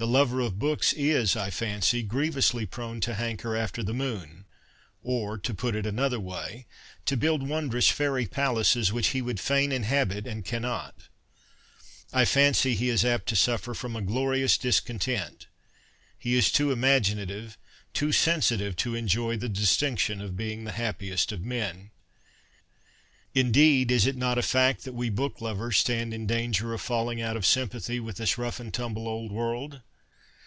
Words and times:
The 0.00 0.06
lover 0.06 0.40
of 0.40 0.58
books 0.58 0.94
is, 0.94 1.36
I 1.36 1.50
fancy, 1.50 2.02
grievously 2.02 2.64
prone 2.64 3.00
to 3.02 3.12
hanker 3.12 3.54
after 3.54 3.82
the 3.82 3.92
moon, 3.92 4.46
or, 5.02 5.36
to 5.36 5.52
put 5.52 5.76
it 5.76 5.84
another 5.84 6.18
way, 6.18 6.64
to 7.04 7.18
build 7.18 7.46
wondrous 7.46 7.90
fairy 7.90 8.24
palaces, 8.24 8.94
which 8.94 9.08
he 9.08 9.20
would 9.20 9.38
fain 9.38 9.72
inhabit 9.72 10.26
and 10.26 10.42
cannot. 10.42 10.94
I 12.14 12.24
fancy 12.24 12.74
he 12.74 12.88
is 12.88 13.04
apt 13.04 13.26
to 13.28 13.36
suffer 13.36 13.74
from 13.74 13.94
a' 13.94 14.00
glorious 14.10 14.56
discontent.' 14.56 15.48
He 16.18 16.34
is 16.34 16.50
too 16.50 16.72
imaginative, 16.72 17.58
too 17.92 18.10
sensitive, 18.10 18.76
to 18.76 18.94
enjoy 18.94 19.36
the 19.36 19.50
distinction 19.50 20.22
of 20.22 20.34
being 20.34 20.64
the 20.64 20.72
happiest 20.80 21.30
of 21.30 21.44
men. 21.44 21.90
Indeed, 23.34 23.90
is 23.90 24.06
it 24.06 24.16
not 24.16 24.38
a 24.38 24.42
fact 24.42 24.84
that 24.84 24.94
we 24.94 25.10
book 25.10 25.42
lovers 25.42 25.76
stand 25.76 26.14
in 26.14 26.26
danger 26.26 26.72
of 26.72 26.80
falling 26.80 27.20
out 27.20 27.36
of 27.36 27.44
sympathy 27.44 28.00
with 28.00 28.16
this 28.16 28.38
rough 28.38 28.58
and 28.58 28.72
tumble 28.72 29.06
old 29.06 29.30
world 29.30 29.82